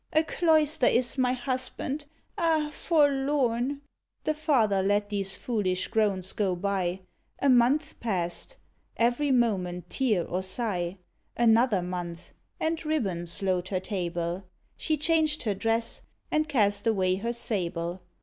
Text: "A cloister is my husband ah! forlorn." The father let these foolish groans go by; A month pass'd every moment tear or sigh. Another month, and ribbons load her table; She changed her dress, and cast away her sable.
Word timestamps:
"A 0.13 0.23
cloister 0.23 0.87
is 0.87 1.19
my 1.19 1.33
husband 1.33 2.05
ah! 2.35 2.71
forlorn." 2.73 3.81
The 4.23 4.33
father 4.33 4.81
let 4.81 5.09
these 5.09 5.37
foolish 5.37 5.89
groans 5.89 6.33
go 6.33 6.55
by; 6.55 7.01
A 7.37 7.49
month 7.49 7.99
pass'd 7.99 8.55
every 8.97 9.29
moment 9.29 9.91
tear 9.91 10.25
or 10.25 10.41
sigh. 10.41 10.97
Another 11.37 11.83
month, 11.83 12.31
and 12.59 12.83
ribbons 12.83 13.43
load 13.43 13.67
her 13.67 13.79
table; 13.79 14.43
She 14.75 14.97
changed 14.97 15.43
her 15.43 15.53
dress, 15.53 16.01
and 16.31 16.49
cast 16.49 16.87
away 16.87 17.17
her 17.17 17.31
sable. 17.31 18.01